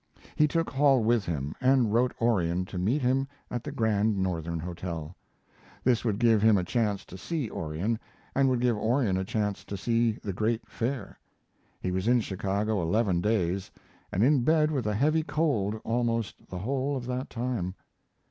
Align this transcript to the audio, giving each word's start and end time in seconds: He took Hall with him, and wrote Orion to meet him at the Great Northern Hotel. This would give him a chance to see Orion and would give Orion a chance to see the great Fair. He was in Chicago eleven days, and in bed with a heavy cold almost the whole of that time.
He 0.35 0.47
took 0.47 0.71
Hall 0.71 1.03
with 1.03 1.25
him, 1.27 1.53
and 1.61 1.93
wrote 1.93 2.15
Orion 2.19 2.65
to 2.65 2.79
meet 2.79 3.03
him 3.03 3.27
at 3.51 3.63
the 3.63 3.71
Great 3.71 4.01
Northern 4.05 4.57
Hotel. 4.57 5.15
This 5.83 6.03
would 6.03 6.17
give 6.17 6.41
him 6.41 6.57
a 6.57 6.63
chance 6.63 7.05
to 7.05 7.19
see 7.19 7.51
Orion 7.51 7.99
and 8.33 8.49
would 8.49 8.61
give 8.61 8.75
Orion 8.75 9.15
a 9.15 9.23
chance 9.23 9.63
to 9.65 9.77
see 9.77 10.13
the 10.13 10.33
great 10.33 10.67
Fair. 10.67 11.19
He 11.79 11.91
was 11.91 12.07
in 12.07 12.19
Chicago 12.19 12.81
eleven 12.81 13.21
days, 13.21 13.69
and 14.11 14.23
in 14.23 14.43
bed 14.43 14.71
with 14.71 14.87
a 14.87 14.95
heavy 14.95 15.21
cold 15.21 15.75
almost 15.83 16.47
the 16.49 16.57
whole 16.57 16.97
of 16.97 17.05
that 17.05 17.29
time. 17.29 17.75